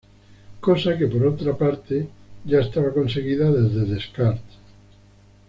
Cosa 0.67 0.95
que 0.97 1.05
por 1.05 1.23
otra 1.27 1.55
parte 1.55 2.09
ya 2.43 2.61
estaba 2.61 2.91
conseguida 2.91 3.51
desde 3.51 3.85
Descartes. 3.85 4.57